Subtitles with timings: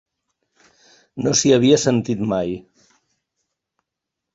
[1.27, 2.59] No s'hi havia sentit mai.